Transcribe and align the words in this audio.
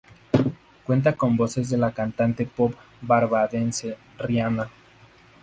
Cuenta 0.83 1.15
con 1.15 1.37
voces 1.37 1.69
de 1.69 1.77
la 1.77 1.91
cantante 1.91 2.47
pop 2.47 2.73
barbadense 3.01 3.99
Rihanna. 4.17 4.67